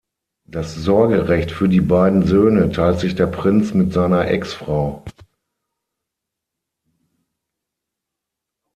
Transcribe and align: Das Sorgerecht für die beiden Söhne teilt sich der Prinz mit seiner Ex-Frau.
Das 0.47 0.73
Sorgerecht 0.73 1.51
für 1.51 1.69
die 1.69 1.79
beiden 1.79 2.23
Söhne 2.25 2.71
teilt 2.71 2.99
sich 2.99 3.13
der 3.13 3.27
Prinz 3.27 3.75
mit 3.75 3.93
seiner 3.93 4.27
Ex-Frau. 4.31 5.05